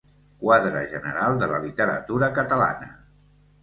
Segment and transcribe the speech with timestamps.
[0.45, 2.95] Quadre general de la literatura catalana.